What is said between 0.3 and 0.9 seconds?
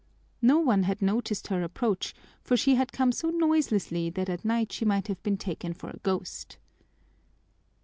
No one